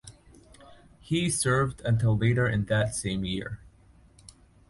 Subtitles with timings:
[0.99, 3.59] He served until later in that same year.